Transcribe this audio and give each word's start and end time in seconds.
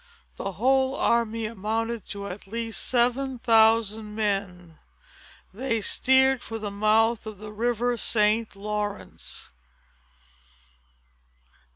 The 0.37 0.53
whole 0.53 0.95
army 0.95 1.45
amounted 1.45 2.07
to 2.07 2.25
at 2.25 2.47
least 2.47 2.81
seven 2.87 3.37
thousand 3.37 4.15
men. 4.15 4.79
They 5.53 5.79
steered 5.79 6.41
for 6.41 6.57
the 6.57 6.71
mouth 6.71 7.27
of 7.27 7.37
the 7.37 7.51
river 7.53 7.95
St. 7.97 8.55
Lawrence. 8.55 9.51